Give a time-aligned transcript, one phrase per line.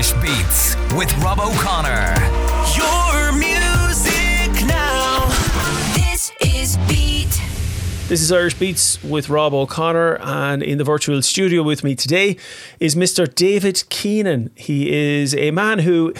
[0.00, 2.14] Irish Beats with Rob O'Connor.
[2.74, 5.28] Your music now.
[5.92, 7.28] This is Beat.
[8.08, 12.38] This is Irish Beats with Rob O'Connor, and in the virtual studio with me today
[12.78, 13.28] is Mr.
[13.34, 14.48] David Keenan.
[14.54, 16.14] He is a man who,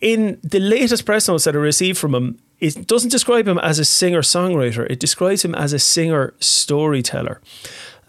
[0.00, 3.78] in the latest press notes that I received from him, it doesn't describe him as
[3.78, 7.42] a singer songwriter, it describes him as a singer storyteller.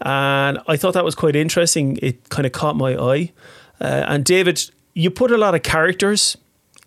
[0.00, 1.98] And I thought that was quite interesting.
[2.00, 3.32] It kind of caught my eye.
[3.78, 6.36] Uh, and David, you put a lot of characters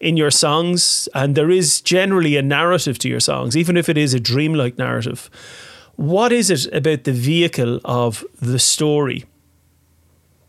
[0.02, 3.98] in your songs, and there is generally a narrative to your songs, even if it
[3.98, 5.30] is a dreamlike narrative.
[5.96, 9.24] What is it about the vehicle of the story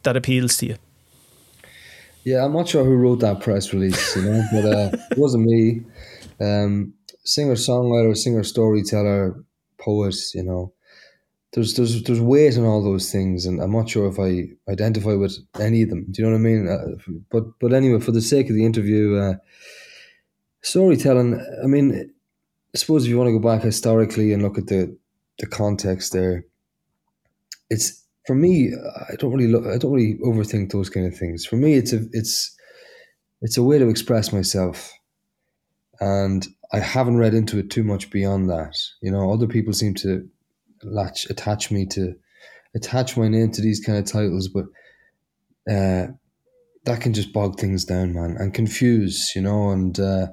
[0.03, 0.77] that appeals to you?
[2.25, 5.45] Yeah, I'm not sure who wrote that press release, you know, but uh, it wasn't
[5.45, 5.83] me.
[6.41, 6.95] Um,
[7.25, 9.37] singer songwriter, singer storyteller,
[9.79, 10.73] poet, you know.
[11.53, 15.15] There's there's there's weight in all those things, and I'm not sure if I identify
[15.15, 16.07] with any of them.
[16.11, 16.69] Do you know what I mean?
[16.69, 19.35] Uh, but but anyway, for the sake of the interview, uh,
[20.63, 21.45] storytelling.
[21.63, 22.11] I mean,
[22.75, 24.97] I suppose if you want to go back historically and look at the
[25.39, 26.47] the context there,
[27.69, 28.73] it's for me.
[29.11, 29.67] I don't really look.
[29.67, 31.45] I don't really overthink those kind of things.
[31.45, 32.57] For me, it's a it's
[33.43, 34.91] it's a way to express myself,
[36.01, 38.79] and I haven't read into it too much beyond that.
[39.03, 40.27] You know, other people seem to
[40.83, 42.15] latch attach me to
[42.75, 44.65] attach my name to these kind of titles, but
[45.71, 46.09] uh,
[46.85, 49.71] that can just bog things down, man, and confuse, you know.
[49.71, 50.29] And uh,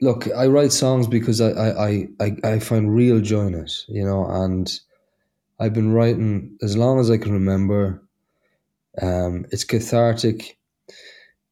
[0.00, 4.04] look, I write songs because I, I, I, I find real joy in it, you
[4.04, 4.70] know, and
[5.58, 8.02] I've been writing as long as I can remember.
[9.00, 10.58] Um, it's cathartic.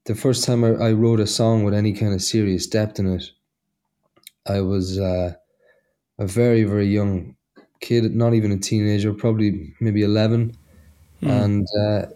[0.04, 3.14] The first time I, I wrote a song with any kind of serious depth in
[3.14, 3.24] it,
[4.46, 5.34] I was uh,
[6.20, 7.34] a very, very young
[7.80, 10.54] kid, not even a teenager, probably maybe 11.
[11.22, 11.44] Mm.
[11.44, 12.06] And uh,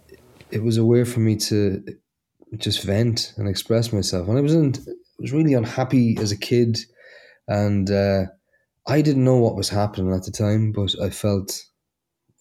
[0.50, 1.82] it was a way for me to
[2.58, 4.28] just vent and express myself.
[4.28, 6.78] And I was in, I was really unhappy as a kid,
[7.48, 8.26] and uh,
[8.86, 11.64] I didn't know what was happening at the time, but I felt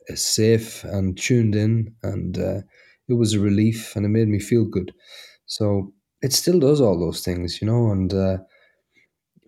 [0.09, 2.62] uh, safe and tuned in, and uh,
[3.07, 4.94] it was a relief, and it made me feel good.
[5.46, 7.91] So it still does all those things, you know.
[7.91, 8.38] And uh,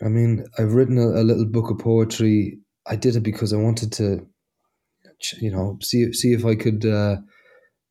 [0.05, 2.59] I mean, I've written a, a little book of poetry.
[2.85, 4.25] I did it because I wanted to,
[5.41, 7.17] you know, see see if I could uh,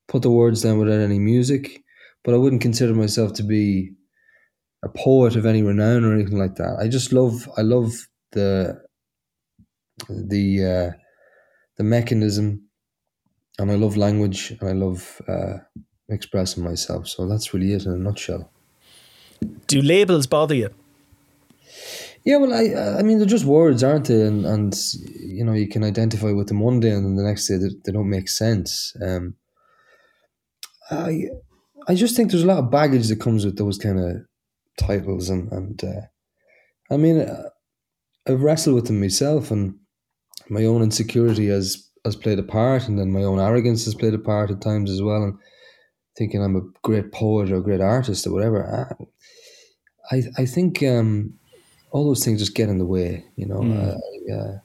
[0.06, 1.82] put the words down without any music.
[2.22, 3.90] But I wouldn't consider myself to be
[4.84, 6.78] a poet of any renown or anything like that.
[6.80, 7.92] I just love I love
[8.30, 8.80] the
[10.08, 10.98] the uh,
[11.76, 12.68] the mechanism,
[13.58, 15.58] and I love language, and I love uh,
[16.08, 17.08] expressing myself.
[17.08, 18.52] So that's really it in a nutshell.
[19.66, 20.70] Do labels bother you?
[22.24, 24.22] Yeah, well, I I mean they're just words, aren't they?
[24.22, 24.74] And and
[25.20, 27.68] you know you can identify with them one day, and then the next day they,
[27.84, 28.96] they don't make sense.
[29.02, 29.34] Um,
[30.90, 31.26] I
[31.86, 34.16] I just think there's a lot of baggage that comes with those kind of
[34.78, 36.00] titles, and and uh,
[36.90, 37.50] I mean uh,
[38.26, 39.74] I've wrestled with them myself, and
[40.48, 44.14] my own insecurity has has played a part, and then my own arrogance has played
[44.14, 45.34] a part at times as well, and
[46.16, 48.96] thinking I'm a great poet or a great artist or whatever.
[50.10, 51.34] I I think um,
[51.94, 53.60] all those things just get in the way, you know.
[53.60, 54.00] Mm.
[54.28, 54.58] Uh,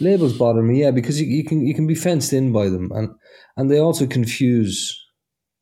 [0.00, 2.90] labels bother me, yeah, because you, you can you can be fenced in by them,
[2.92, 3.10] and
[3.56, 5.00] and they also confuse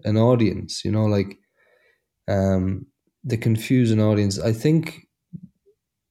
[0.04, 0.86] an audience.
[0.86, 1.38] You know, like
[2.28, 2.86] um,
[3.22, 4.40] they confuse an audience.
[4.40, 5.06] I think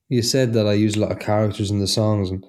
[0.07, 2.46] you said that I use a lot of characters in the songs, and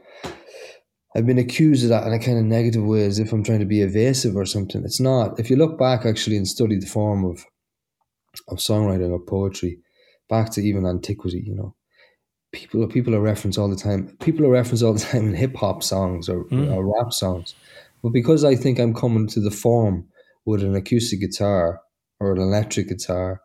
[1.17, 3.61] I've been accused of that in a kind of negative way, as if I'm trying
[3.61, 4.83] to be evasive or something.
[4.85, 5.41] It's not.
[5.41, 7.47] If you look back actually and study the form of
[8.49, 9.79] of songwriting or poetry,
[10.29, 11.75] back to even antiquity, you know,
[12.57, 14.17] people people are referenced all the time.
[14.21, 16.73] People are referenced all the time in hip hop songs or, mm.
[16.73, 17.55] or rap songs.
[18.03, 20.09] But because I think I'm coming to the form
[20.45, 21.81] with an acoustic guitar
[22.19, 23.43] or an electric guitar,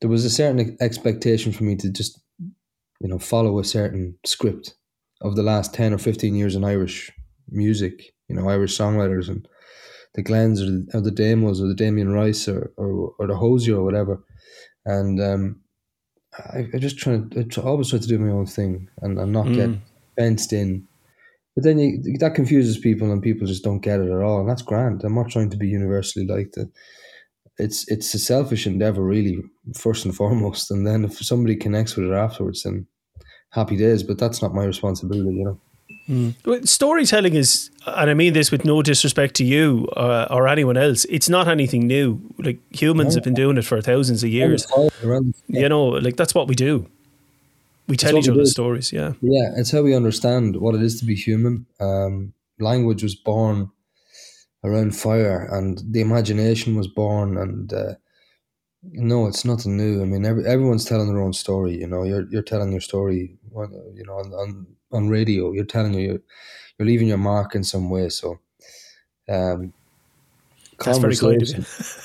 [0.00, 4.74] there was a certain expectation for me to just, you know, follow a certain script
[5.20, 7.10] of the last 10 or 15 years in Irish
[7.48, 9.46] music, you know, Irish songwriters and
[10.14, 13.36] the Glens or the, or the Demos or the Damien Rice or, or, or the
[13.36, 14.24] Hozier or whatever.
[14.84, 15.60] And um,
[16.38, 19.32] I, I just try to I always try to do my own thing and, and
[19.32, 19.54] not mm.
[19.54, 19.70] get
[20.18, 20.86] fenced in.
[21.54, 24.48] But then you, that confuses people, and people just don't get it at all, and
[24.48, 25.04] that's grand.
[25.04, 26.56] I'm not trying to be universally liked.
[27.58, 29.38] It's it's a selfish endeavor, really,
[29.76, 32.86] first and foremost, and then if somebody connects with it afterwards, then
[33.50, 34.02] happy days.
[34.02, 35.60] But that's not my responsibility, you know.
[36.08, 36.66] Mm.
[36.66, 41.04] Storytelling is, and I mean this with no disrespect to you uh, or anyone else,
[41.08, 42.20] it's not anything new.
[42.38, 44.66] Like humans have been doing it for thousands of years.
[45.48, 46.86] You know, like that's what we do.
[47.88, 49.12] We tell each other stories, yeah.
[49.20, 51.66] Yeah, it's how we understand what it is to be human.
[51.80, 53.70] Um, language was born
[54.64, 57.94] around fire, and the imagination was born, and uh,
[58.82, 60.02] No, it's nothing new.
[60.02, 61.78] I mean, every, everyone's telling their own story.
[61.78, 63.38] You know, you're you're telling your story.
[63.54, 66.22] You know, on on, on radio, you're telling you
[66.78, 68.08] you're leaving your mark in some way.
[68.08, 68.38] So,
[69.28, 69.72] um,
[70.84, 71.40] That's very kind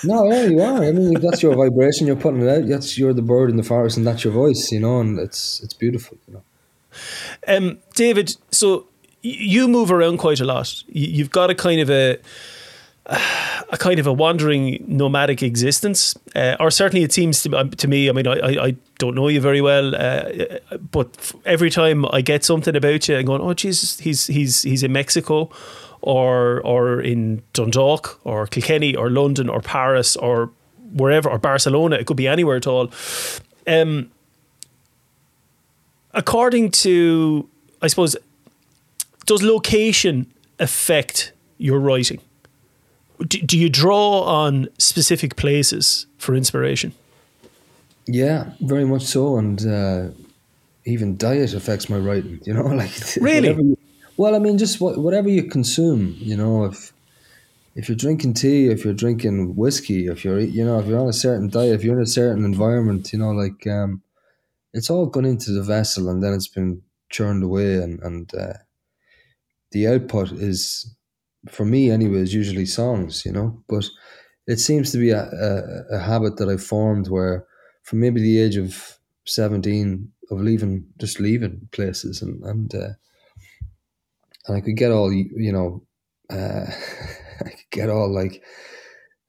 [0.04, 0.84] no, yeah, you are.
[0.84, 2.08] I mean, that's your vibration.
[2.08, 2.68] You're putting it out.
[2.68, 4.72] That's you're the bird in the forest, and that's your voice.
[4.72, 6.18] You know, and it's it's beautiful.
[6.28, 6.44] You know.
[7.48, 8.88] Um, David, so
[9.22, 10.84] you move around quite a lot.
[10.88, 12.18] You've got a kind of a
[13.70, 17.88] a kind of a wandering nomadic existence, uh, or certainly it seems to, um, to
[17.88, 18.10] me.
[18.10, 20.58] I mean, I, I, don't know you very well, uh,
[20.92, 24.84] but every time I get something about you, I'm going, "Oh, Jesus, he's he's he's
[24.84, 25.50] in Mexico,
[26.02, 30.52] or or in Dundalk, or Kilkenny, or London, or Paris, or
[30.94, 31.96] wherever, or Barcelona.
[31.96, 32.92] It could be anywhere at all."
[33.68, 34.12] Um,
[36.14, 37.48] according to,
[37.82, 38.18] I suppose,
[39.26, 42.20] does location affect your writing?
[43.20, 46.94] Do, do you draw on specific places for inspiration?
[48.06, 50.08] Yeah, very much so, and uh,
[50.86, 52.40] even diet affects my writing.
[52.46, 53.50] You know, like really.
[53.50, 53.78] You,
[54.18, 56.16] well, I mean, just what, whatever you consume.
[56.20, 56.94] You know, if
[57.76, 61.08] if you're drinking tea, if you're drinking whiskey, if you're you know if you're on
[61.08, 64.02] a certain diet, if you're in a certain environment, you know, like um,
[64.74, 68.54] it's all gone into the vessel and then it's been churned away and and uh,
[69.72, 70.96] the output is
[71.52, 73.64] for me anyway is usually songs you know?
[73.68, 73.86] But
[74.48, 77.46] it seems to be a, a, a habit that i formed where
[77.84, 82.94] from maybe the age of 17 of leaving just leaving places and and uh,
[84.48, 85.84] and i could get all you know
[86.30, 86.66] uh,
[87.46, 88.44] i could get all like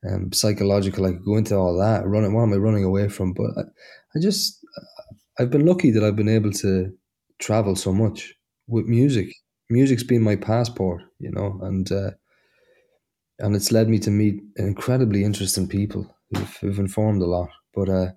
[0.09, 2.07] um, psychological i could go into all that.
[2.07, 3.33] Running what am i running away from?
[3.33, 3.63] But I,
[4.15, 4.65] I just
[5.39, 6.93] I've been lucky that I've been able to
[7.39, 8.35] travel so much
[8.67, 9.33] with music.
[9.71, 12.11] Music's been my passport, you know, and uh,
[13.39, 17.51] and it's led me to meet incredibly interesting people who've, who've informed a lot.
[17.75, 18.11] But uh,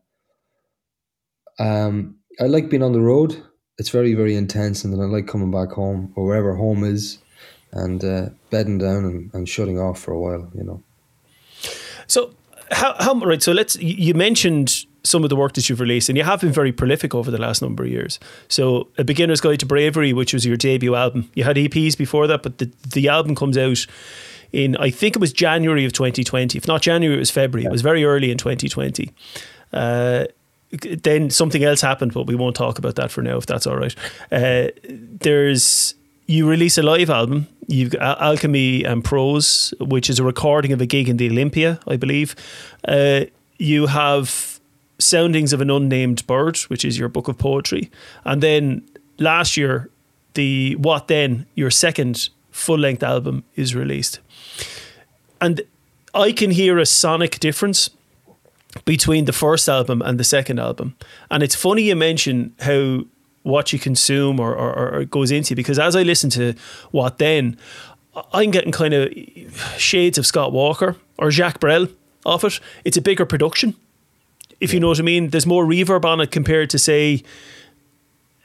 [1.59, 3.43] um, I like being on the road.
[3.77, 7.17] It's very very intense, and then I like coming back home or wherever home is,
[7.71, 10.83] and uh, bedding down and, and shutting off for a while, you know.
[12.07, 12.33] So
[12.71, 13.41] how how right?
[13.41, 16.51] So let's you mentioned some of the work that you've released, and you have been
[16.51, 18.19] very prolific over the last number of years.
[18.47, 22.27] So, A Beginner's Guide to Bravery, which was your debut album, you had EPs before
[22.27, 23.85] that, but the, the album comes out
[24.51, 26.57] in, I think it was January of 2020.
[26.57, 27.65] If not January, it was February.
[27.65, 29.11] It was very early in 2020.
[29.73, 30.25] Uh,
[30.71, 33.77] then something else happened, but we won't talk about that for now, if that's all
[33.77, 33.95] right.
[34.31, 35.95] Uh, there's
[36.27, 37.47] you release a live album.
[37.67, 41.79] You've got Alchemy and Prose, which is a recording of a gig in the Olympia,
[41.87, 42.35] I believe.
[42.87, 43.25] Uh,
[43.57, 44.50] you have
[45.01, 47.91] Soundings of an Unnamed Bird, which is your book of poetry.
[48.23, 48.87] And then
[49.17, 49.89] last year,
[50.33, 54.19] the What Then, your second full length album, is released.
[55.39, 55.61] And
[56.13, 57.89] I can hear a sonic difference
[58.85, 60.95] between the first album and the second album.
[61.29, 63.05] And it's funny you mention how
[63.43, 66.53] what you consume or, or, or goes into because as I listen to
[66.91, 67.57] What Then,
[68.33, 69.11] I'm getting kind of
[69.77, 71.87] shades of Scott Walker or Jacques Brel
[72.25, 72.59] off it.
[72.83, 73.75] It's a bigger production
[74.61, 75.29] if you know what I mean.
[75.29, 77.23] There's more reverb on it compared to say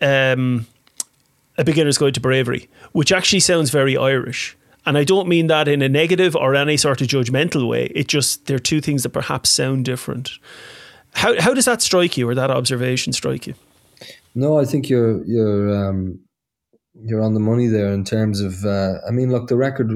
[0.00, 0.66] um,
[1.56, 4.56] a beginner's guide to bravery, which actually sounds very Irish.
[4.86, 7.86] And I don't mean that in a negative or any sort of judgmental way.
[7.94, 10.30] It just they're two things that perhaps sound different.
[11.14, 13.54] How how does that strike you, or that observation strike you?
[14.35, 16.20] No, I think you're you're um,
[17.02, 18.64] you're on the money there in terms of.
[18.64, 19.92] Uh, I mean, look, the record,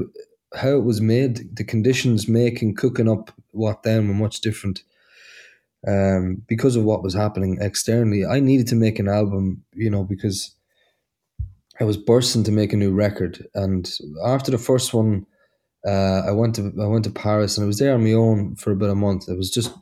[0.55, 4.83] how it was made, the conditions making, cooking up what then were much different
[5.87, 8.25] um, because of what was happening externally.
[8.25, 10.55] I needed to make an album, you know, because
[11.79, 13.45] I was bursting to make a new record.
[13.55, 13.91] And
[14.23, 15.25] after the first one,
[15.87, 18.55] uh, I went to I went to Paris and I was there on my own
[18.55, 19.27] for about a month.
[19.27, 19.73] It was just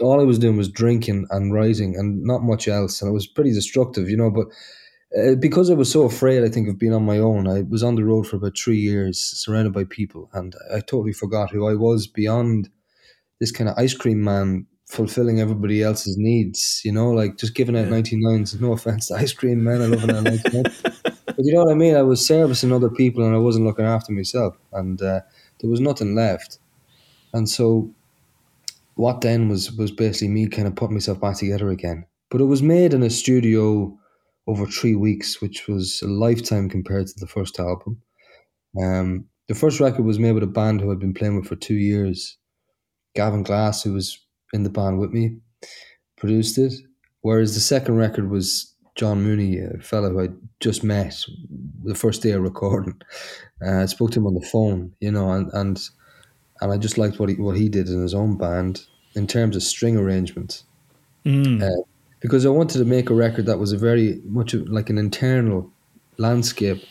[0.00, 3.28] all I was doing was drinking and writing and not much else, and it was
[3.28, 4.30] pretty destructive, you know.
[4.30, 4.48] But
[5.16, 7.84] uh, because I was so afraid, I think of being on my own, I was
[7.84, 11.68] on the road for about three years, surrounded by people, and I totally forgot who
[11.68, 12.68] I was beyond
[13.38, 17.76] this kind of ice cream man fulfilling everybody else's needs, you know, like just giving
[17.76, 17.92] out yeah.
[17.92, 18.60] 99s.
[18.60, 20.62] No offense to ice cream man, I love it 99.
[21.02, 21.96] but you know what I mean?
[21.96, 24.56] I was servicing other people and I wasn't looking after myself.
[24.72, 25.20] And uh,
[25.60, 26.58] there was nothing left.
[27.32, 27.92] And so
[28.94, 32.06] what then was, was basically me kind of putting myself back together again.
[32.30, 33.98] But it was made in a studio
[34.46, 38.00] over three weeks, which was a lifetime compared to the first album.
[38.80, 41.56] Um, the first record was made with a band who I'd been playing with for
[41.56, 42.38] two years.
[43.14, 44.23] Gavin Glass, who was
[44.54, 45.36] in the band with me,
[46.16, 46.72] produced it.
[47.20, 50.28] Whereas the second record was John Mooney, a fellow who I
[50.60, 51.14] just met
[51.82, 53.00] the first day of recording.
[53.60, 55.80] Uh, I spoke to him on the phone, you know, and and,
[56.60, 58.86] and I just liked what he what he did in his own band.
[59.14, 60.62] in terms of string arrangement.
[61.62, 61.82] Uh,
[62.20, 65.70] because I wanted to make a record that was a very much like an internal
[66.18, 66.82] landscape.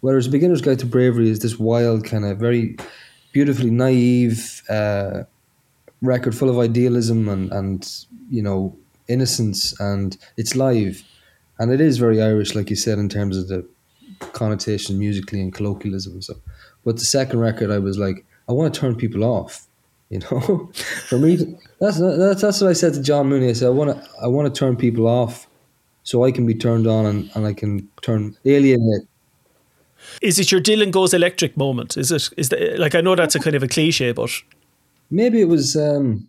[0.00, 2.76] Whereas Beginner's Guide to Bravery is this wild, kind of very
[3.32, 5.24] beautifully naive uh,
[6.02, 8.76] record full of idealism and, and, you know,
[9.08, 11.02] innocence, and it's live.
[11.58, 13.66] And it is very Irish, like you said, in terms of the
[14.32, 16.38] connotation musically and colloquialism stuff.
[16.84, 19.64] But the second record, I was like, I want to turn people off.
[20.10, 21.36] You know, for me,
[21.80, 23.50] that's that's that's what I said to John Mooney.
[23.50, 25.46] I said, I want to I want to turn people off,
[26.02, 29.06] so I can be turned on and, and I can turn alienate.
[30.22, 31.98] Is it your Dylan goes electric moment?
[31.98, 32.30] Is it?
[32.38, 34.30] Is that like I know that's a kind of a cliche, but
[35.10, 35.76] Maybe it was.
[35.76, 36.28] Um,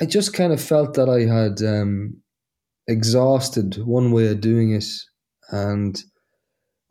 [0.00, 2.18] I just kind of felt that I had um,
[2.88, 4.86] exhausted one way of doing it,
[5.50, 6.02] and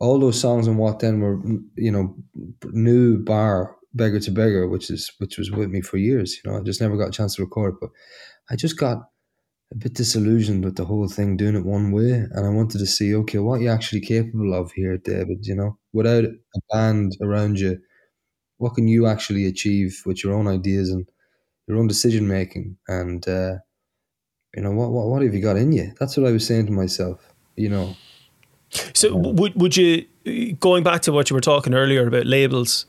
[0.00, 1.40] all those songs and what then were,
[1.76, 2.16] you know,
[2.72, 6.38] new bar beggar to beggar, which is which was with me for years.
[6.44, 7.90] You know, I just never got a chance to record but
[8.50, 8.98] I just got
[9.72, 12.86] a bit disillusioned with the whole thing, doing it one way, and I wanted to
[12.86, 15.46] see, okay, what you're actually capable of here, David?
[15.46, 16.32] You know, without a
[16.72, 17.78] band around you,
[18.62, 21.04] what can you actually achieve with your own ideas and
[21.66, 22.76] your own decision making?
[22.86, 23.54] And uh,
[24.54, 25.92] you know, what, what what have you got in you?
[25.98, 27.18] That's what I was saying to myself.
[27.56, 27.96] You know,
[28.94, 30.06] So would would you
[30.60, 32.86] going back to what you were talking earlier about labels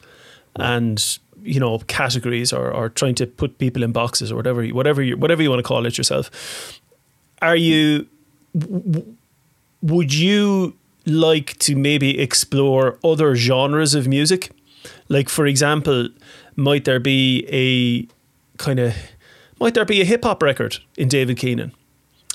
[0.55, 4.75] and you know categories or, or trying to put people in boxes or whatever you-
[4.75, 6.79] whatever you, whatever you want to call it yourself
[7.41, 8.07] are you
[8.57, 9.15] w-
[9.81, 10.73] would you
[11.05, 14.51] like to maybe explore other genres of music
[15.09, 16.09] like for example
[16.55, 18.07] might there be a
[18.57, 18.93] kind of
[19.59, 21.71] might there be a hip hop record in David Keenan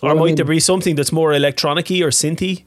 [0.02, 2.64] or Well, I might there be something that's more electronic-y or synthy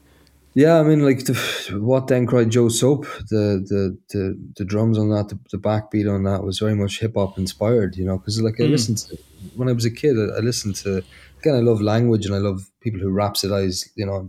[0.54, 1.34] Yeah, I mean, like the,
[1.80, 6.12] what then cried Joe Soap, the the the, the drums on that, the, the backbeat
[6.12, 8.18] on that was very much hip hop inspired, you know.
[8.18, 8.72] Because like I hmm.
[8.72, 9.16] listened to
[9.56, 11.02] when I was a kid, I, I listened to
[11.40, 11.54] again.
[11.54, 14.28] I love language and I love people who rhapsodize, you know.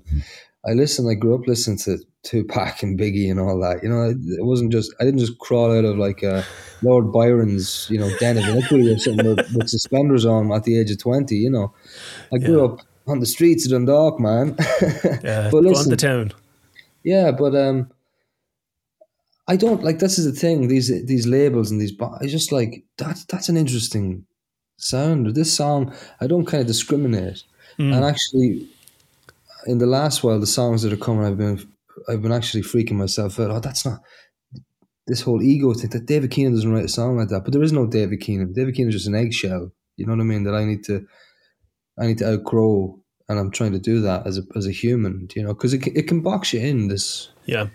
[0.66, 1.10] I listened.
[1.10, 3.84] I grew up listening to Tupac and Biggie and all that.
[3.84, 4.94] You know, it, wasn't just.
[5.00, 6.42] I didn't just crawl out of like uh,
[6.82, 10.80] Lord Byron's, you know, den of iniquity or something with, with suspenders on at the
[10.80, 11.36] age of twenty.
[11.36, 11.74] You know,
[12.34, 12.66] I grew Yeah.
[12.66, 14.56] up on the streets of Dundalk, man.
[15.24, 16.32] yeah But listen- the town
[17.04, 17.92] Yeah, but um,
[19.48, 20.00] I don't like.
[20.00, 20.70] This is the thing.
[20.70, 21.92] These these labels and these.
[22.22, 24.26] I just like that's that's an interesting
[24.78, 25.36] sound.
[25.36, 27.44] This song, I don't kind of discriminate.
[27.80, 28.70] And actually,
[29.68, 31.60] in the last while, the songs that are coming, I've been
[32.10, 33.52] I've been actually freaking myself out.
[33.52, 34.02] Oh, that's not
[35.08, 35.90] this whole ego thing.
[35.92, 37.44] That David Keenan doesn't write a song like that.
[37.44, 38.54] But there is no David Keenan.
[38.54, 39.72] David Keenan is just an eggshell.
[39.98, 40.44] You know what I mean?
[40.44, 41.06] That I need to
[42.00, 45.28] I need to outgrow, and I'm trying to do that as a as a human.
[45.36, 47.68] You know, because it can- it can box you in this yeah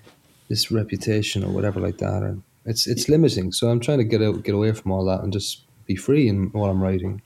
[0.48, 3.52] this reputation or whatever like that, and it's it's limiting.
[3.52, 6.28] So I'm trying to get out, get away from all that, and just be free
[6.28, 7.22] in what I'm writing.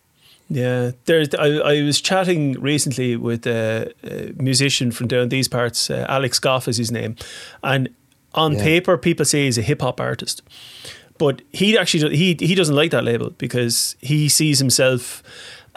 [0.54, 1.34] Yeah, there's.
[1.34, 5.88] I, I was chatting recently with a, a musician from down these parts.
[5.90, 7.16] Uh, Alex Goff is his name,
[7.62, 7.88] and
[8.34, 8.62] on Yeah.
[8.62, 10.42] paper, people say he's a hip hop artist,
[11.16, 15.22] but he actually he he doesn't like that label because he sees himself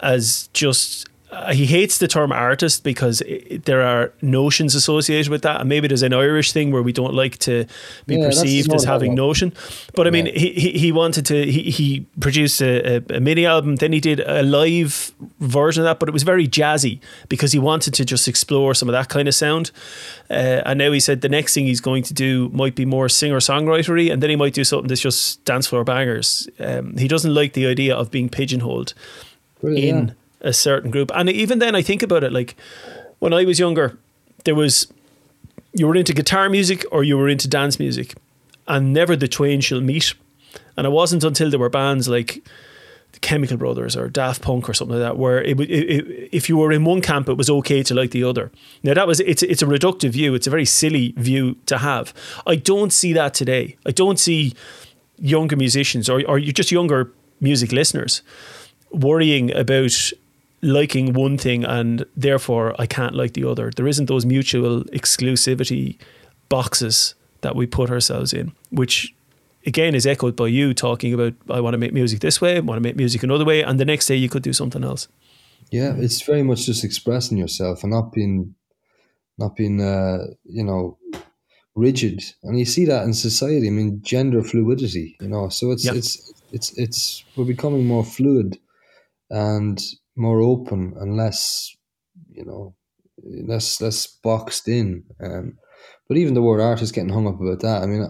[0.00, 1.08] as just.
[1.28, 5.68] Uh, he hates the term artist because it, there are notions associated with that, and
[5.68, 7.66] maybe there's an Irish thing where we don't like to
[8.06, 9.22] be Yeah, perceived as having that.
[9.22, 9.52] notion.
[9.96, 10.32] But I mean, Yeah.
[10.38, 11.44] he, he he wanted to.
[11.50, 13.76] He, he produced a, a, a mini album.
[13.76, 17.58] Then he did a live version of that, but it was very jazzy because he
[17.58, 19.72] wanted to just explore some of that kind of sound.
[20.30, 23.08] Uh, and now he said the next thing he's going to do might be more
[23.08, 26.48] singer songwritery, and then he might do something that's just dance floor bangers.
[26.60, 28.94] Um, he doesn't like the idea of being pigeonholed
[29.60, 30.14] Really, in yeah.
[30.46, 31.10] A certain group.
[31.14, 32.56] And even then, I think about it like
[33.18, 33.98] when I was younger,
[34.44, 34.86] there was
[35.72, 38.14] you were into guitar music or you were into dance music,
[38.66, 40.14] and never the twain shall meet.
[40.76, 42.42] And it wasn't until there were bands like
[43.12, 46.28] the Chemical Brothers or Daft Punk or something like that, where it, would- it, it,
[46.32, 48.50] if you were in one camp, it was okay to like the other.
[48.82, 50.34] Now that was it's it's a reductive view.
[50.34, 52.12] It's a very silly view to have.
[52.46, 53.76] I don't see that today.
[53.86, 54.52] I don't see
[55.18, 57.10] younger musicians or or just younger
[57.40, 58.22] music listeners
[58.90, 60.12] worrying about
[60.62, 63.70] liking one thing and therefore I can't like the other.
[63.74, 65.96] There isn't those mutual exclusivity
[66.48, 69.14] boxes that we put ourselves in, which
[69.66, 72.60] again is echoed by you talking about I want to make music this way, I
[72.60, 75.08] want to make music another way, and the next day you could do something else.
[75.70, 78.54] Yeah, it's very much just expressing yourself and not being,
[79.36, 80.96] not being, uh, you know,
[81.74, 82.22] rigid.
[82.44, 83.66] And you see that in society.
[83.66, 85.16] I mean, gender fluidity.
[85.20, 85.94] You know, so it's Yeah.
[85.94, 88.58] it's it's it's we're becoming more fluid
[89.30, 89.82] and
[90.16, 91.74] more open and less,
[92.30, 92.74] you know,
[93.24, 95.04] less less boxed in.
[95.22, 95.58] Um,
[96.08, 97.82] but even the word artist getting hung up about that.
[97.82, 98.06] I mean,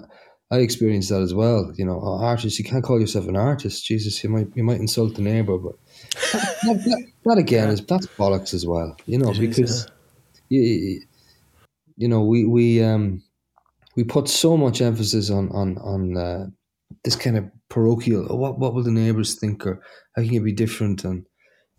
[0.51, 1.73] I experienced that as well.
[1.77, 3.85] You know, oh, artist, you can't call yourself an artist.
[3.85, 5.75] Jesus, you might you might insult the neighbor, but
[6.33, 8.97] that, that, that again is that's bollocks as well.
[9.07, 9.89] You know, It is, because
[10.49, 11.01] you,
[11.97, 13.23] you know we we um
[13.97, 16.47] we put so much emphasis on on on uh,
[17.03, 18.27] this kind of parochial.
[18.31, 19.83] oh, What what will the neighbors think, or
[20.15, 21.03] how can you be different?
[21.05, 21.27] And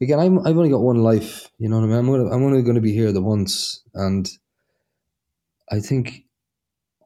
[0.01, 1.49] again, I'm I've only got one life.
[1.57, 1.97] You know what I mean?
[1.97, 4.29] I'm gonna, I'm only going to be here the once, and
[5.71, 6.25] I think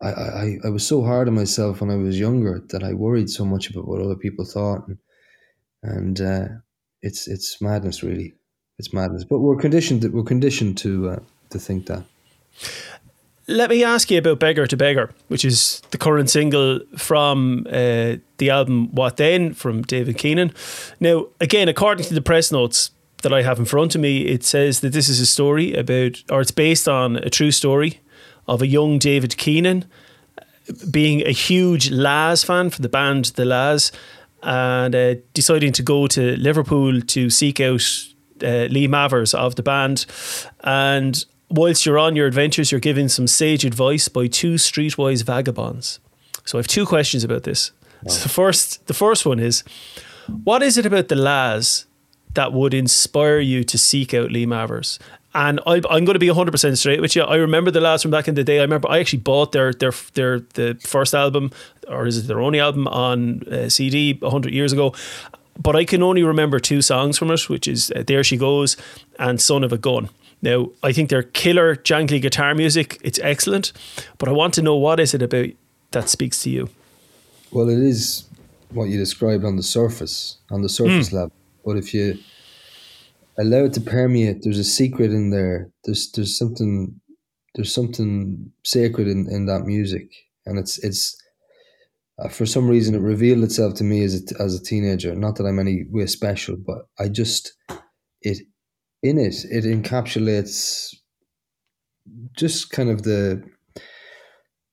[0.01, 3.29] I, I, I was so hard on myself when I was younger that I worried
[3.29, 4.98] so much about what other people thought, and,
[5.83, 6.48] and uh,
[7.01, 8.36] it's it's madness, really.
[8.79, 9.24] It's madness.
[9.24, 10.03] But we're conditioned.
[10.12, 11.19] We're conditioned to uh,
[11.51, 12.03] to think that.
[13.48, 18.17] Let me ask you about Beggar to Beggar, which is the current single from uh,
[18.38, 20.53] the album What Then from David Keenan.
[21.00, 22.91] Now, again, according to the press notes
[23.24, 26.24] that I have in front of me, it says that this is a story about,
[26.29, 28.00] or it's based on a true story
[28.48, 29.86] of a young David Keenan
[30.89, 33.91] being a huge La's fan for the band The La's
[34.43, 37.81] and uh, deciding to go to Liverpool to seek out
[38.43, 40.05] uh, Lee Mavers of the band.
[40.63, 46.00] And whilst you're on your adventures, you're given some sage advice by two streetwise vagabonds.
[46.46, 47.72] So I have two questions about this.
[48.08, 49.63] So first, the first one is,
[50.43, 51.86] what is it about the La's
[52.34, 54.98] that would inspire you to seek out Lee Mavers?
[55.34, 57.22] And I, I'm going to be 100% straight with you.
[57.22, 58.60] I remember the La's from back in the day.
[58.60, 61.51] I remember I actually bought their their their the first album,
[61.88, 64.93] or is it their only album on uh, CD 100 years ago.
[65.58, 68.75] But I can only remember two songs from it, which is uh, "There She Goes"
[69.20, 70.10] and "Son of a Gun."
[70.41, 73.00] Now, I think they're killer jangly guitar music.
[73.03, 73.74] It's excellent,
[74.17, 75.50] but I want to know what is it about
[75.91, 76.69] that speaks to you.
[77.51, 78.27] Well, it is
[78.69, 81.33] what you described on the surface, on the surface level.
[81.65, 82.17] But if you
[83.38, 85.69] allow it to permeate, there's a secret in there.
[85.83, 87.00] There's there's something
[87.55, 90.10] there's something sacred in, in that music,
[90.45, 91.21] and it's it's
[92.19, 95.13] uh, for some reason it revealed itself to me as a, as a teenager.
[95.15, 97.53] Not that I'm any way special, but I just
[98.21, 98.39] it
[99.03, 100.94] in it it encapsulates
[102.35, 103.44] just kind of the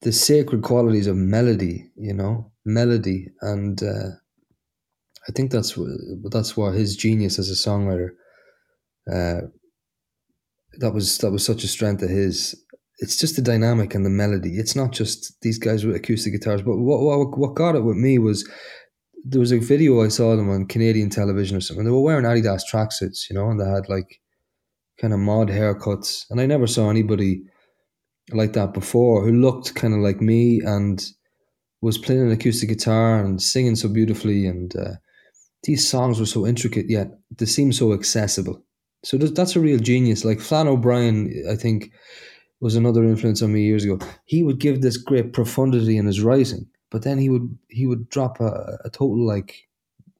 [0.01, 4.09] the sacred qualities of melody, you know, melody, and uh,
[5.27, 5.77] I think that's
[6.31, 8.09] that's what his genius as a songwriter.
[9.11, 9.47] Uh,
[10.79, 12.55] that was that was such a strength of his.
[13.01, 14.57] It's just the dynamic and the melody.
[14.57, 17.97] It's not just these guys with acoustic guitars, but what what, what got it with
[17.97, 18.49] me was
[19.25, 21.85] there was a video I saw them on Canadian television or something.
[21.85, 24.19] They were wearing Adidas tracksuits, you know, and they had like
[24.99, 27.43] kind of mod haircuts, and I never saw anybody
[28.31, 31.11] like that before who looked kind of like me and
[31.81, 34.93] was playing an acoustic guitar and singing so beautifully and uh,
[35.63, 38.63] these songs were so intricate yet they seemed so accessible
[39.03, 41.91] so that's a real genius like Flann o'brien i think
[42.59, 46.21] was another influence on me years ago he would give this great profundity in his
[46.21, 49.67] writing but then he would he would drop a, a total like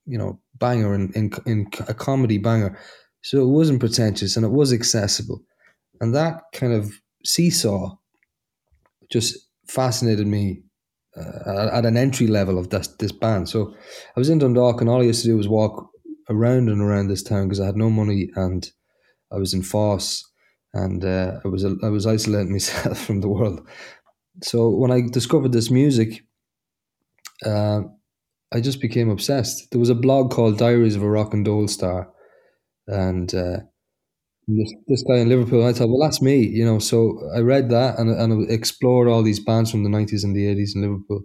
[0.05, 2.77] you know banger in, in in a comedy banger
[3.21, 5.41] so it wasn't pretentious and it was accessible
[6.01, 6.93] and that kind of
[7.25, 7.95] seesaw
[9.12, 10.62] just fascinated me
[11.17, 13.49] uh, at an entry level of this this band.
[13.49, 13.73] So
[14.15, 15.89] I was in Dundalk, and all I used to do was walk
[16.29, 18.69] around and around this town because I had no money, and
[19.32, 20.23] I was in force
[20.73, 23.67] and uh, I was I was isolating myself from the world.
[24.43, 26.23] So when I discovered this music,
[27.45, 27.82] uh,
[28.52, 29.69] I just became obsessed.
[29.71, 32.10] There was a blog called Diaries of a Rock and Roll Star,
[32.88, 33.58] and uh,
[34.47, 35.65] this, this guy in Liverpool.
[35.65, 36.80] I thought, well, that's me, you know.
[36.80, 40.47] So I read that and and explored all these bands from the nineties and the
[40.47, 41.21] eighties in Liverpool,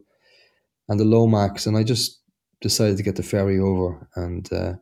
[0.88, 2.20] and the Lomax, and I just
[2.60, 4.74] decided to get the ferry over and uh,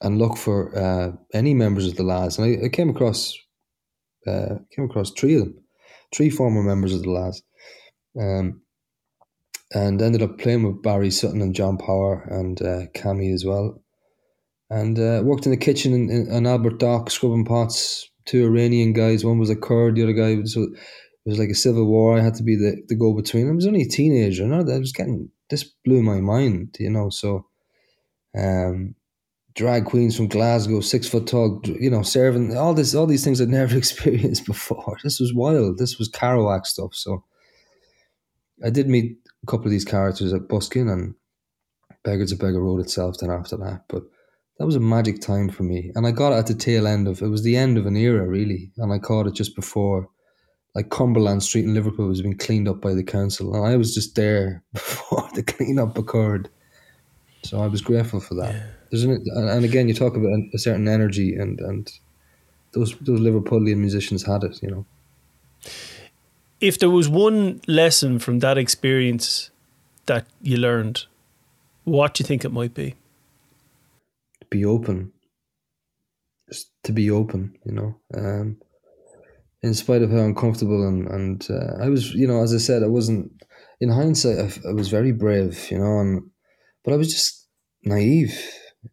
[0.00, 2.38] and look for uh, any members of the La's.
[2.38, 3.34] And I, I came across
[4.26, 5.64] uh, came across three of them,
[6.14, 7.42] three former members of the La's,
[8.20, 8.60] um,
[9.72, 13.80] and ended up playing with Barry Sutton and John Power and uh, Cammy as well
[14.70, 18.08] and uh, worked in the kitchen in, in, in Albert Dock, scrubbing pots.
[18.26, 19.24] Two Iranian guys.
[19.24, 20.56] One was a Kurd, the other guy was.
[20.56, 20.70] It
[21.26, 22.16] was like a civil war.
[22.16, 23.48] I had to be the, the go between.
[23.48, 24.46] I was only a teenager.
[24.46, 26.76] Know, I was getting this blew my mind.
[26.78, 27.46] You know, so
[28.38, 28.94] um,
[29.54, 31.60] drag queens from Glasgow, six foot tall.
[31.64, 34.98] You know, serving all this, all these things I'd never experienced before.
[35.02, 35.78] This was wild.
[35.78, 36.94] This was Kerouac stuff.
[36.94, 37.24] So
[38.64, 41.14] I did meet a couple of these characters at Buskin and
[42.02, 43.18] Beggar to Beggar Road itself.
[43.18, 44.02] Then after that, but
[44.58, 45.90] that was a magic time for me.
[45.94, 47.96] And I got it at the tail end of it was the end of an
[47.96, 48.70] era really.
[48.76, 50.08] And I caught it just before
[50.74, 53.54] like Cumberland Street in Liverpool was being cleaned up by the council.
[53.54, 56.50] And I was just there before the cleanup occurred.
[57.42, 58.54] So I was grateful for that.
[58.90, 61.90] There's an, and again you talk about a certain energy and, and
[62.72, 64.86] those those Liverpoolian musicians had it, you know.
[66.60, 69.50] If there was one lesson from that experience
[70.06, 71.06] that you learned,
[71.84, 72.94] what do you think it might be?
[74.50, 75.12] be open.
[76.48, 78.56] Just to be open you know um
[79.62, 82.82] in spite of how uncomfortable and and uh, i was you know as i said
[82.82, 83.30] i wasn't
[83.80, 86.22] in hindsight I, I was very brave you know and
[86.84, 87.46] but i was just
[87.84, 88.36] naive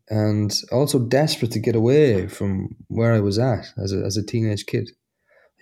[0.09, 4.25] and also desperate to get away from where i was at as a, as a
[4.25, 4.89] teenage kid.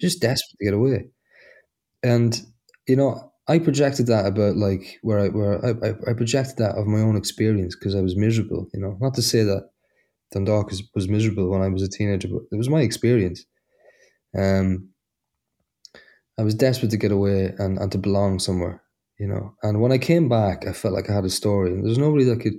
[0.01, 1.11] Just desperate to get away
[2.03, 2.41] and
[2.87, 6.87] you know I projected that about like where I where I, I projected that of
[6.87, 8.67] my own experience because I was miserable.
[8.73, 9.69] You know, not to say that
[10.31, 13.45] Dundalk was, was miserable when I was a teenager, but it was my experience.
[14.37, 14.89] Um,
[16.37, 18.81] I was desperate to get away and, and to belong somewhere,
[19.19, 19.55] you know.
[19.63, 22.25] And when I came back, I felt like I had a story, and there's nobody
[22.25, 22.55] that could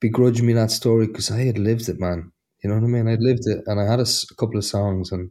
[0.00, 2.32] begrudge me that story because I had lived it, man.
[2.62, 3.08] You know what I mean?
[3.08, 5.30] I'd lived it, and I had a, a couple of songs, and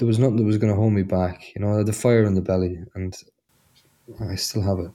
[0.00, 1.54] there was nothing that was going to hold me back.
[1.54, 3.14] You know, I had the fire in the belly, and
[4.18, 4.90] I still have it.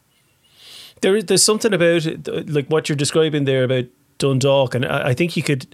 [1.01, 3.85] There, there's something about it, like what you're describing there about
[4.17, 5.67] Dundalk, and I, I think you could,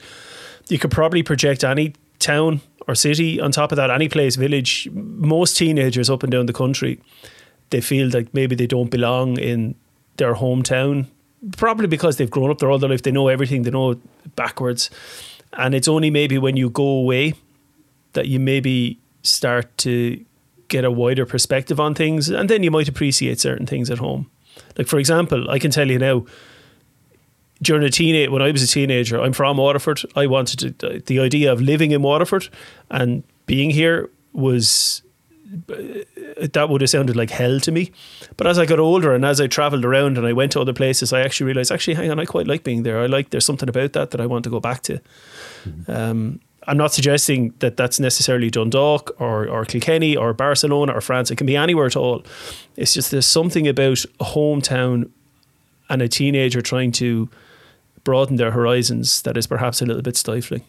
[0.67, 4.89] you could probably project any town or city on top of that, any place, village.
[4.91, 6.99] Most teenagers up and down the country,
[7.69, 9.75] they feel like maybe they don't belong in
[10.17, 11.05] their hometown,
[11.55, 13.03] probably because they've grown up there all their life.
[13.03, 13.95] They know everything, they know
[14.35, 14.89] backwards,
[15.53, 17.35] and it's only maybe when you go away
[18.11, 20.23] that you maybe start to
[20.67, 24.29] get a wider perspective on things, and then you might appreciate certain things at home.
[24.77, 26.25] Like for example, I can tell you now.
[27.63, 30.01] During a teenage, when I was a teenager, I'm from Waterford.
[30.15, 32.49] I wanted to, the idea of living in Waterford
[32.89, 35.03] and being here was
[36.37, 37.91] that would have sounded like hell to me.
[38.37, 40.73] But as I got older and as I travelled around and I went to other
[40.73, 42.99] places, I actually realised, actually, hang on, I quite like being there.
[42.99, 44.99] I like there's something about that that I want to go back to.
[45.65, 45.91] Mm-hmm.
[45.91, 51.31] Um, I'm not suggesting that that's necessarily Dundalk or, or Kilkenny or Barcelona or France.
[51.31, 52.23] It can be anywhere at all.
[52.75, 55.09] It's just there's something about a hometown
[55.89, 57.29] and a teenager trying to
[58.03, 60.63] broaden their horizons that is perhaps a little bit stifling,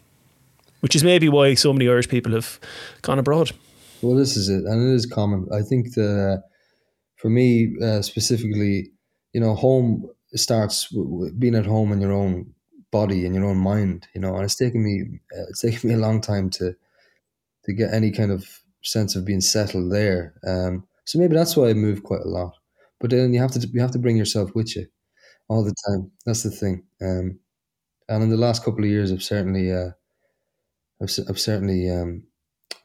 [0.80, 2.58] which is maybe why so many Irish people have
[3.02, 3.52] gone abroad.
[4.00, 5.46] Well, this is it, and it is common.
[5.52, 6.42] I think the
[7.16, 8.90] for me uh, specifically,
[9.32, 10.92] you know, home starts
[11.38, 12.52] being at home in your own
[12.92, 14.36] body and your own mind, you know.
[14.36, 16.76] And it's taken me uh, it's taken me a long time to
[17.64, 18.46] to get any kind of
[18.82, 20.34] sense of being settled there.
[20.46, 22.54] Um, so maybe that's why I move quite a lot.
[23.00, 24.86] But then you have to you have to bring yourself with you
[25.48, 26.10] all the time.
[26.26, 26.84] That's the thing.
[27.02, 27.40] Um,
[28.08, 29.90] and in the last couple of years, I've certainly uh,
[31.02, 32.24] I've, I've certainly um,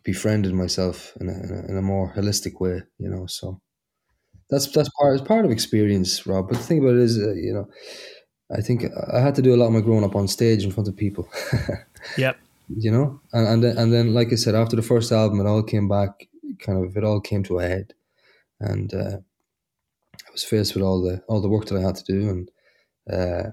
[0.04, 2.84] befriended myself in a, in a, in a more holistic way.
[3.00, 3.62] You know, so
[4.50, 6.50] that's that's part it's part of experience, Rob.
[6.50, 7.68] But the thing about it is, uh, you know,
[8.56, 10.72] I think I had to do a lot of my growing up on stage in
[10.72, 11.28] front of people.
[12.18, 12.38] yep.
[12.70, 15.48] You know, and and then, and then, like I said, after the first album, it
[15.48, 16.28] all came back.
[16.60, 17.94] Kind of, it all came to a head,
[18.60, 19.18] and uh,
[20.16, 22.52] I was faced with all the all the work that I had to do, and
[23.10, 23.52] uh,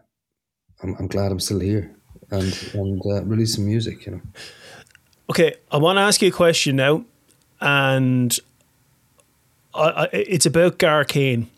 [0.82, 1.94] I'm, I'm glad I'm still here
[2.30, 4.06] and and uh, releasing music.
[4.06, 4.20] You know.
[5.30, 7.04] Okay, I want to ask you a question now,
[7.60, 8.36] and
[9.74, 11.48] I, I, it's about Gar Kane.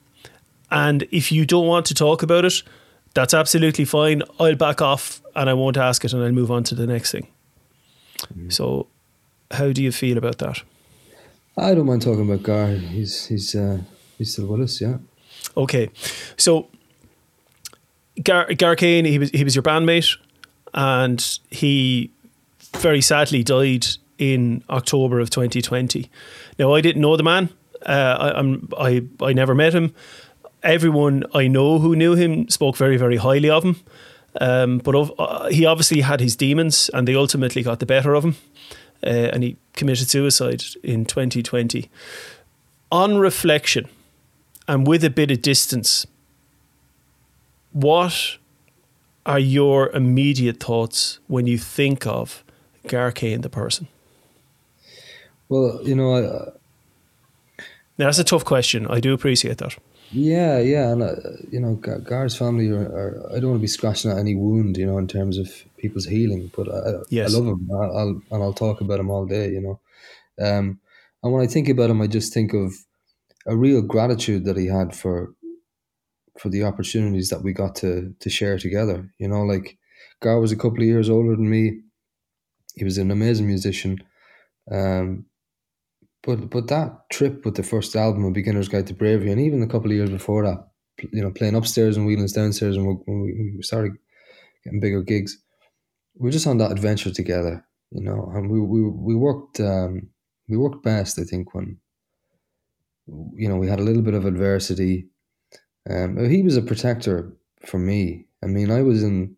[0.70, 2.62] And if you don't want to talk about it,
[3.16, 4.22] that's absolutely fine.
[4.38, 7.10] I'll back off and I won't ask it and I'll move on to the next
[7.10, 7.26] thing.
[8.36, 8.52] Mm.
[8.52, 8.86] So,
[9.50, 10.62] how do you feel about that?
[11.56, 12.68] I don't mind talking about Gar.
[12.68, 13.80] He's he's uh,
[14.18, 14.98] he's still with us, yeah.
[15.56, 15.88] Okay,
[16.36, 16.68] so
[18.22, 20.18] Gar, Gar Kane, he was he was your bandmate,
[20.74, 22.10] and he
[22.76, 23.86] very sadly died
[24.18, 26.10] in October of 2020.
[26.58, 27.48] Now I didn't know the man.
[27.84, 29.94] Uh, I, I'm I I never met him.
[30.66, 33.76] Everyone I know who knew him spoke very very highly of him.
[34.40, 38.24] Um, but uh, he obviously had his demons, and they ultimately got the better of
[38.24, 38.36] him,
[39.02, 41.90] uh, and he committed suicide in 2020.
[42.92, 43.88] On reflection,
[44.68, 46.06] and with a bit of distance,
[47.72, 48.36] what
[49.24, 52.44] are your immediate thoughts when you think of
[52.86, 53.88] Gar Kane, the person?
[55.48, 56.50] Well, you know, I,
[57.98, 58.86] now, that's a tough question.
[58.88, 59.76] I do appreciate that.
[60.12, 61.14] Yeah, yeah, and uh,
[61.50, 64.76] you know, Gar's family are, are, I don't want to be scratching at any wound,
[64.76, 66.50] you know, in terms of people's healing.
[66.56, 67.34] But I, yes.
[67.34, 69.80] I love him, I'll, I'll, and I'll talk about him all day, you know.
[70.38, 70.80] Um,
[71.22, 72.74] and when I think about him, I just think of
[73.46, 75.32] a real gratitude that he had for
[76.38, 79.10] for the opportunities that we got to to share together.
[79.18, 79.76] You know, like
[80.20, 81.80] Gar was a couple of years older than me.
[82.74, 84.02] He was an amazing musician.
[84.70, 85.26] Um,
[86.26, 89.62] but but that trip with the first album, A Beginner's Guide to Bravery, and even
[89.62, 90.68] a couple of years before that,
[91.12, 93.92] you know, playing upstairs and wheeling downstairs, and we, we started
[94.64, 95.38] getting bigger gigs,
[96.18, 98.30] we were just on that adventure together, you know.
[98.34, 100.08] And we we we worked um,
[100.48, 101.78] we worked best, I think, when
[103.34, 105.08] you know, we had a little bit of adversity.
[105.88, 107.32] Um, he was a protector
[107.64, 108.26] for me.
[108.42, 109.36] I mean, I was in,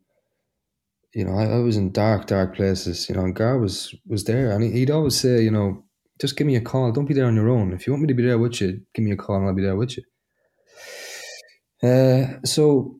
[1.14, 3.08] you know, I, I was in dark, dark places.
[3.08, 5.84] You know, and Gar was was there, and he, he'd always say, you know,
[6.20, 6.92] just give me a call.
[6.92, 7.72] Don't be there on your own.
[7.72, 9.54] If you want me to be there with you, give me a call, and I'll
[9.54, 10.04] be there with you.
[11.82, 12.98] Uh, so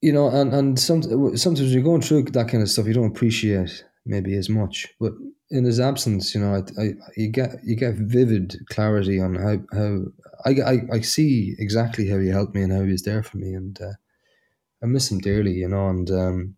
[0.00, 1.02] you know, and and some,
[1.36, 4.88] sometimes you're going through that kind of stuff, you don't appreciate maybe as much.
[4.98, 5.12] But
[5.50, 9.58] in his absence, you know, I, I, you get you get vivid clarity on how
[9.76, 10.04] how
[10.44, 13.36] I, I, I see exactly how he helped me and how he was there for
[13.36, 13.92] me, and uh,
[14.82, 15.88] I miss him dearly, you know.
[15.88, 16.56] And um,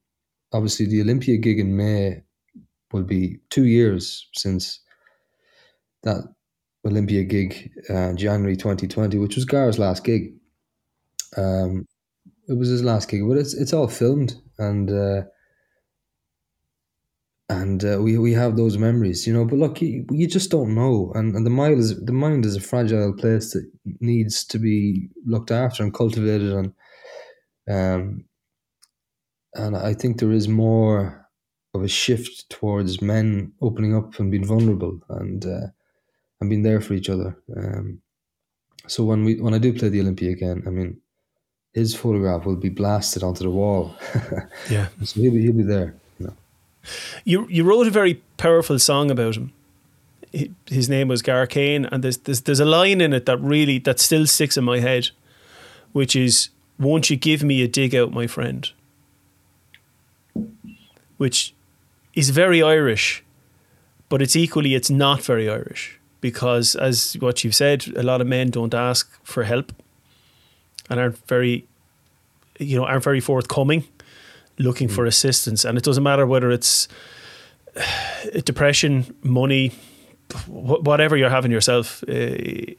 [0.52, 2.22] obviously, the Olympia gig in May
[2.92, 4.81] will be two years since
[6.02, 6.24] that
[6.87, 10.35] Olympia gig, uh, January 2020, which was Gar's last gig.
[11.37, 11.87] Um,
[12.48, 15.22] it was his last gig, but it's it's all filmed and uh,
[17.48, 19.44] and uh, we we have those memories, you know.
[19.44, 22.57] But look, you, you just don't know, and and the mind is the mind is
[22.57, 26.72] a fragile place that needs to be looked after and cultivated, and
[27.68, 28.24] um,
[29.55, 31.21] and I think there is more
[31.74, 35.66] of a shift towards men opening up and being vulnerable and uh,
[36.40, 37.37] and being there for each other.
[37.56, 38.00] Um,
[38.87, 41.00] so when we when I do play the Olympia again, I mean,
[41.72, 43.94] his photograph will be blasted onto the wall.
[44.70, 44.88] Yeah.
[45.02, 45.94] so he'll be, he'll be there.
[46.18, 46.32] You know.
[47.24, 49.52] You you wrote a very powerful song about him.
[50.66, 53.78] His name was Gar Kane, and there's, there's there's a line in it that really
[53.80, 55.11] that still sticks in my head,
[55.92, 58.70] which is "Won't you give me a dig out, my friend?"
[61.18, 61.54] Which
[62.14, 63.25] is very Irish,
[64.09, 68.27] but it's equally it's not very Irish because, as what you've said, a lot of
[68.27, 69.72] men don't ask for help
[70.88, 71.66] and aren't very,
[72.59, 73.85] you know, aren't very forthcoming,
[74.59, 76.88] looking for assistance, and it doesn't matter whether it's
[78.44, 79.72] depression, money,
[80.46, 82.05] whatever you're having yourself.
[82.09, 82.72] Uh,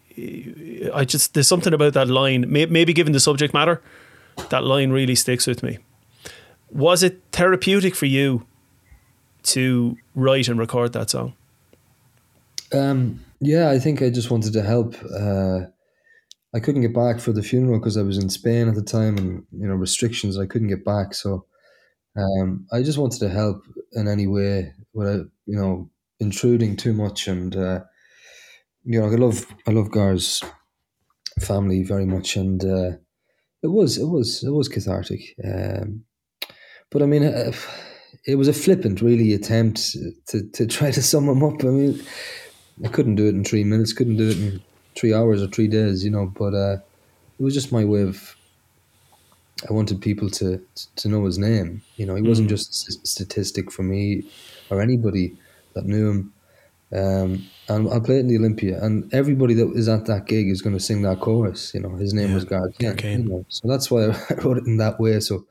[0.93, 2.46] I just there's something about that line.
[2.48, 3.82] Maybe given the subject matter,
[4.50, 5.80] that line really sticks with me.
[6.72, 8.46] Was it therapeutic for you
[9.43, 11.34] to write and record that song?
[12.73, 14.95] Um, yeah, I think I just wanted to help.
[15.03, 15.67] Uh,
[16.56, 19.17] I couldn't get back for the funeral because I was in Spain at the time,
[19.17, 20.38] and you know restrictions.
[20.38, 21.45] I couldn't get back, so
[22.15, 27.27] um, I just wanted to help in any way without you know intruding too much.
[27.27, 27.82] And uh,
[28.84, 30.43] you know, I love I love Gar's
[31.39, 32.91] family very much, and uh,
[33.62, 35.36] it was it was it was cathartic.
[35.43, 36.06] Um,
[36.91, 37.51] but I mean, uh,
[38.25, 39.95] it was a flippant, really, attempt
[40.27, 41.63] to to try to sum him up.
[41.63, 42.01] I mean,
[42.83, 44.62] I couldn't do it in three minutes, couldn't do it in
[44.95, 46.27] three hours or three days, you know.
[46.27, 46.77] But uh,
[47.39, 48.36] it was just my way of.
[49.69, 50.62] I wanted people to
[50.97, 51.83] to know his name.
[51.97, 54.23] You know, he wasn't just a statistic for me
[54.69, 55.38] or anybody
[55.73, 56.33] that knew him.
[56.93, 60.49] Um, and I played play in the Olympia, and everybody that is at that gig
[60.49, 61.73] is going to sing that chorus.
[61.73, 62.95] You know, his name Yeah, was Gar Kane.
[62.97, 63.23] Kane.
[63.23, 65.45] You know, so that's why I wrote it in that way, so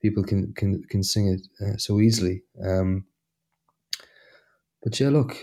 [0.00, 2.42] people can can can sing it uh, so easily.
[2.64, 3.06] Um,
[4.82, 5.36] but yeah, look,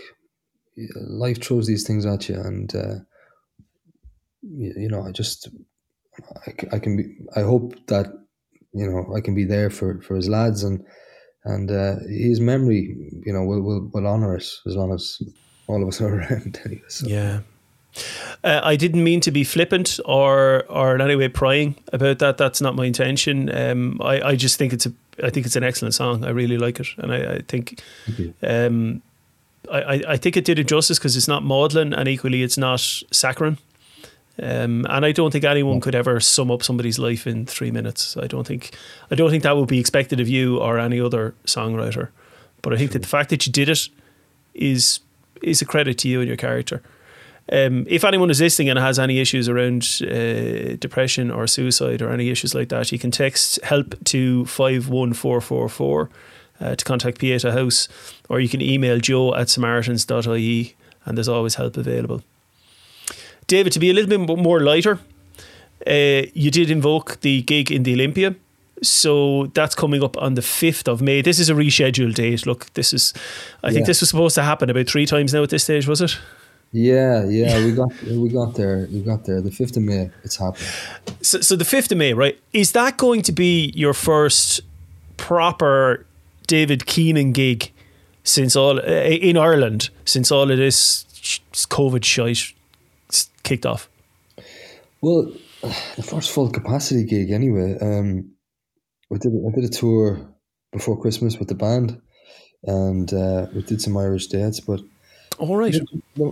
[0.96, 2.94] life throws these things at you, and uh,
[4.42, 5.48] you, you know, I just
[6.72, 7.16] I can be.
[7.36, 8.06] I hope that
[8.72, 10.84] you know I can be there for for his lads and
[11.44, 12.96] and uh, his memory.
[13.24, 15.20] You know, will will will honor us as long as
[15.66, 16.60] all of us are around.
[16.64, 17.06] Anyway, so.
[17.06, 17.40] Yeah.
[18.44, 22.36] Uh, I didn't mean to be flippant or or in any way prying about that.
[22.38, 23.52] That's not my intention.
[23.54, 26.24] Um, I, I just think it's a I think it's an excellent song.
[26.24, 27.80] I really like it, and I, I think
[28.42, 29.02] um,
[29.70, 32.56] I, I- I think it did it justice because it's not maudlin and equally it's
[32.58, 33.58] not saccharine.
[34.40, 38.16] Um, and I don't think anyone could ever sum up somebody's life in three minutes.
[38.16, 38.70] I don't think
[39.10, 42.10] I don't think that would be expected of you or any other songwriter.
[42.62, 43.88] But I think that the fact that you did it
[44.54, 45.00] is
[45.42, 46.80] is a credit to you and your character.
[47.50, 52.10] Um, if anyone is listening and has any issues around uh, depression or suicide or
[52.10, 56.10] any issues like that, you can text help to 51444
[56.60, 57.88] uh, to contact Pieta House,
[58.28, 60.74] or you can email jo at samaritans.ie,
[61.06, 62.22] and there's always help available.
[63.46, 64.98] David, to be a little bit more lighter,
[65.86, 68.34] uh, you did invoke the gig in the Olympia.
[68.82, 71.20] So that's coming up on the 5th of May.
[71.22, 72.46] This is a rescheduled date.
[72.46, 73.12] Look, this is,
[73.64, 73.86] I think Yeah.
[73.86, 76.16] this was supposed to happen about three times now at this stage, was it?
[76.72, 78.86] Yeah, yeah, we got we got there.
[78.92, 79.40] We got there.
[79.40, 80.68] The fifth of May, it's happening.
[81.22, 82.38] So, so the 5th of May, right?
[82.52, 84.60] Is that going to be your first
[85.16, 86.06] proper
[86.46, 87.72] David Keenan gig
[88.22, 91.04] since all in Ireland since all of this
[91.52, 92.52] COVID shite
[93.10, 93.88] s- kicked off?
[95.00, 97.78] Well, the first full capacity gig, anyway.
[97.80, 98.32] Um,
[99.10, 100.20] we did I did a tour
[100.72, 102.00] before Christmas with the band,
[102.64, 104.60] and uh, we did some Irish dates.
[104.60, 104.80] But
[105.38, 105.74] All right.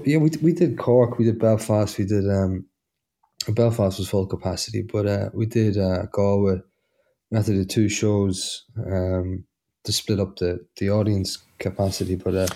[0.05, 2.67] Yeah, we we did Cork, we did Belfast, we did um,
[3.49, 6.61] Belfast was full capacity, but uh, we did uh, Galway.
[7.31, 9.45] We had to do two shows um,
[9.85, 12.47] to split up the, the audience capacity, but uh,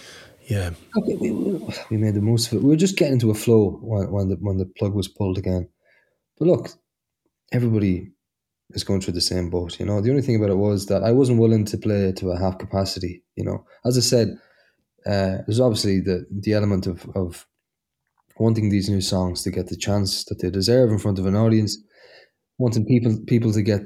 [0.47, 0.71] Yeah.
[0.99, 1.31] okay, we,
[1.91, 2.63] we made the most of it.
[2.63, 5.39] We were just getting into a flow when, when the when the plug was pulled
[5.39, 5.69] again.
[6.39, 6.71] But look,
[7.53, 8.13] everybody
[8.71, 9.79] is going through the same boat.
[9.79, 12.31] You know, the only thing about it was that I wasn't willing to play to
[12.31, 13.23] a half capacity.
[13.37, 14.29] You know, as I said,
[15.07, 17.47] uh, there's obviously the the element of of
[18.39, 21.37] wanting these new songs to get the chance that they deserve in front of an
[21.37, 21.79] audience,
[22.59, 23.83] wanting people people to get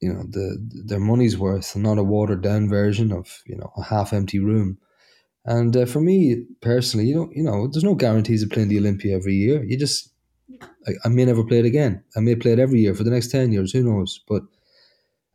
[0.00, 3.72] you know the their money's worth, and not a watered down version of you know
[3.76, 4.78] a half empty room.
[5.44, 8.78] And uh, for me personally, you know, you know, there's no guarantees of playing the
[8.78, 9.64] Olympia every year.
[9.64, 10.10] You just
[10.86, 12.02] I, I may never play it again.
[12.16, 14.20] I may play it every year for the next 10 years, who knows?
[14.28, 14.42] But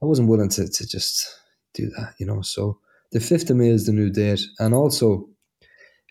[0.02, 1.28] I wasn't willing to, to just
[1.74, 2.42] do that, you know.
[2.42, 2.80] So
[3.12, 4.42] the 5th of May is the new date.
[4.60, 5.28] And also,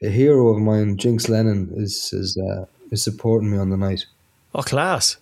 [0.03, 4.05] a hero of mine, Jinx Lennon, is is, uh, is supporting me on the night.
[4.55, 5.17] Oh, class.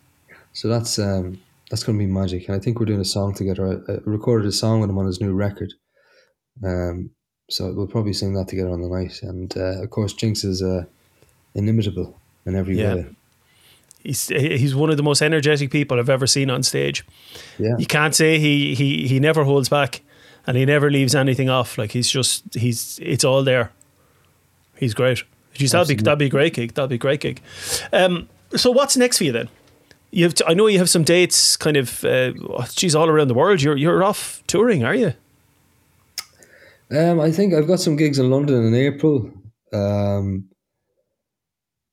[0.53, 2.47] So that's um, that's going to be magic.
[2.49, 3.83] And I think we're doing a song together.
[3.89, 5.73] I, I recorded a song with him on his new record.
[6.65, 7.11] Um,
[7.51, 9.21] so we'll probably sing that together on the night.
[9.23, 10.85] And uh, of course, Jinx is uh,
[11.55, 12.95] inimitable in every Yeah.
[12.95, 13.07] way.
[14.03, 17.05] He's he's one of the most energetic people I've ever seen on stage.
[17.59, 17.75] Yeah.
[17.79, 20.03] You can't say he he he never holds back,
[20.47, 21.79] and he never leaves anything off.
[21.79, 23.71] Like he's just he's it's all there.
[24.77, 25.23] He's great.
[25.55, 26.75] Geez, that'd be that'd be a great gig.
[26.75, 27.41] That'd be a great gig.
[27.93, 29.49] Um, so what's next for you then?
[30.11, 32.05] You have to, I know you have some dates, kind of.
[32.05, 32.33] Uh,
[32.75, 33.63] geez, all around the world.
[33.63, 35.13] You're you're off touring, are you?
[36.91, 39.31] Um, I think I've got some gigs in London in April.
[39.73, 40.49] Um,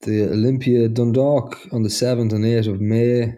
[0.01, 3.33] the Olympia Dundalk on the seventh and eighth of May,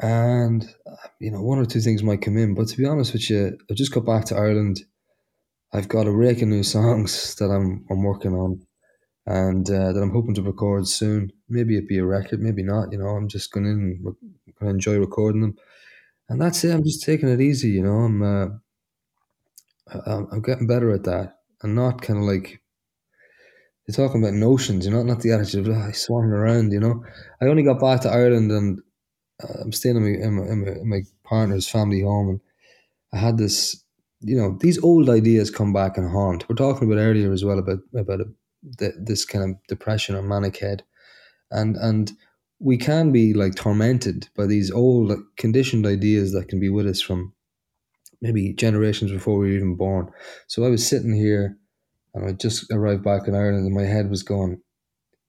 [0.00, 0.74] and
[1.20, 2.54] you know one or two things might come in.
[2.54, 4.80] But to be honest with you, I've just got back to Ireland.
[5.72, 8.66] I've got a rake of new songs that I'm I'm working on,
[9.26, 11.32] and uh, that I'm hoping to record soon.
[11.48, 12.92] Maybe it be a record, maybe not.
[12.92, 14.16] You know, I'm just going in,
[14.60, 15.56] enjoy recording them,
[16.28, 16.74] and that's it.
[16.74, 17.70] I'm just taking it easy.
[17.70, 18.22] You know, I'm.
[18.22, 18.46] Uh,
[20.06, 22.60] I'm, getting better at that, and not kind of like
[23.86, 26.72] you're talking about notions, you know, not the attitude of "Ah, I swung around.
[26.72, 27.04] You know,
[27.40, 28.82] I only got back to Ireland, and
[29.42, 32.40] Uh, I'm staying in my, in my in my partner's family home, and
[33.12, 33.84] I had this,
[34.20, 36.48] you know, these old ideas come back and haunt.
[36.48, 38.26] We're talking about earlier as well about about a,
[38.78, 40.82] th this kind of depression or manic head,
[41.50, 42.12] and and
[42.60, 46.86] we can be like tormented by these old like, conditioned ideas that can be with
[46.86, 47.32] us from
[48.20, 50.10] maybe generations before we were even born.
[50.48, 51.56] So I was sitting here
[52.14, 54.60] and I just arrived back in Ireland and my head was going,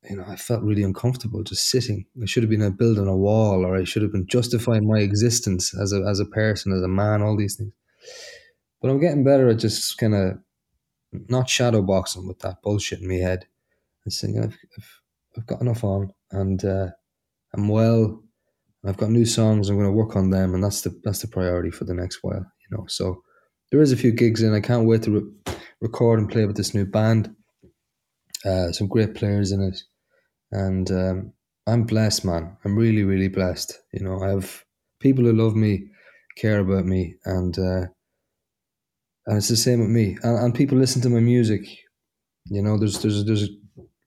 [0.03, 2.05] you know, I felt really uncomfortable just sitting.
[2.21, 4.99] I should have been uh, building a wall or I should have been justifying my
[4.99, 7.73] existence as a, as a person, as a man, all these things.
[8.81, 10.37] But I'm getting better at just kind of
[11.11, 13.45] not shadow boxing with that bullshit in my head
[14.05, 15.01] and saying, I've, I've,
[15.37, 16.87] I've got enough on and uh,
[17.53, 18.23] I'm well.
[18.85, 19.69] I've got new songs.
[19.69, 22.19] I'm going to work on them, and that's the that's the priority for the next
[22.21, 22.35] while.
[22.35, 23.23] You know, so
[23.71, 24.53] there is a few gigs in.
[24.53, 27.35] I can't wait to re- record and play with this new band.
[28.45, 29.81] Uh, some great players in it,
[30.51, 31.33] and um,
[31.67, 32.57] I'm blessed, man.
[32.65, 33.79] I'm really, really blessed.
[33.93, 34.63] You know, I have
[34.99, 35.89] people who love me,
[36.35, 37.85] care about me, and uh,
[39.25, 40.17] and it's the same with me.
[40.23, 41.61] And, and people listen to my music.
[42.45, 43.49] You know, there's there's there's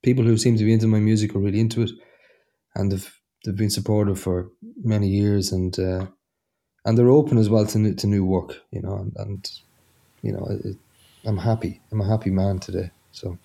[0.03, 1.91] people who seem to be into my music are really into it,
[2.75, 4.51] and they've they've been supportive for
[4.83, 6.07] many years, and uh,
[6.85, 8.57] and they're open as well to new, to new work.
[8.73, 9.51] You know, and, and
[10.23, 10.77] you know, it,
[11.25, 11.81] I'm happy.
[11.93, 12.91] I'm a happy man today.
[13.13, 13.39] So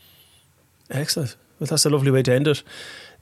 [0.89, 1.35] Excellent.
[1.59, 2.63] Well, that's a lovely way to end it.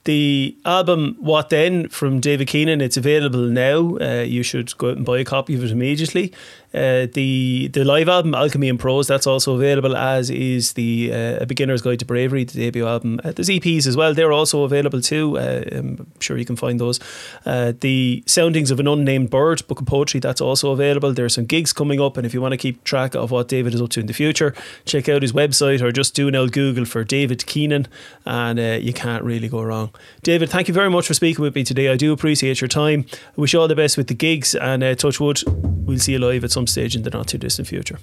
[0.06, 2.80] The album "What Then" from David Keenan.
[2.80, 3.98] It's available now.
[3.98, 6.32] Uh, you should go out and buy a copy of it immediately.
[6.76, 11.38] Uh, the the live album "Alchemy and Prose" that's also available, as is the uh,
[11.42, 13.20] "A Beginner's Guide to Bravery," the debut album.
[13.24, 14.14] Uh, there's EPs as well.
[14.14, 15.40] They're also available too.
[15.40, 17.00] Uh, I'm sure you can find those.
[17.46, 21.14] Uh, the "Soundings of an Unnamed Bird" book of poetry that's also available.
[21.14, 23.48] There are some gigs coming up, and if you want to keep track of what
[23.48, 24.54] David is up to in the future,
[24.86, 27.88] check out his website or just do an old Google for David Keenan,
[28.26, 29.95] and uh, you can't really go wrong.
[30.24, 31.90] David, thank you very much for speaking with me today.
[31.90, 33.06] I do appreciate your time.
[33.14, 36.14] I wish you all the best with the gigs, and uh, touch wood, we'll see
[36.14, 38.00] you live at some stage in the not too distant future.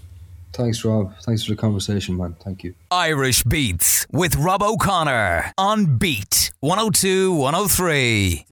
[0.53, 1.14] thanks, Rob.
[1.23, 2.37] Thanks for the conversation, man.
[2.41, 2.75] Thank you.
[2.91, 8.47] Irish Beats with Rob O'Connor on Beat 102 103.